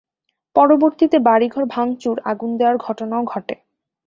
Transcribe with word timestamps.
পরবর্তীতে 0.55 1.17
বাড়িঘর 1.19 1.63
ভাঙচুর, 1.65 2.15
আগুন 2.31 2.51
দেয়ার 2.57 2.77
ঘটনাও 2.77 3.23
ঘটে। 3.23 3.55